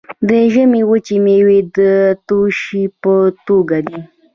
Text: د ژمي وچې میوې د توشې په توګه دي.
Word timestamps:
د 0.27 0.29
ژمي 0.53 0.81
وچې 0.89 1.17
میوې 1.25 1.59
د 1.77 1.79
توشې 2.27 2.83
په 3.01 3.13
توګه 3.47 3.77
دي. 3.87 3.99